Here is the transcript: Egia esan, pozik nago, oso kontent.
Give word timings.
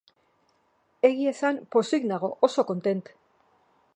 Egia 1.09 1.33
esan, 1.35 1.59
pozik 1.77 2.09
nago, 2.13 2.31
oso 2.49 2.67
kontent. 2.73 3.15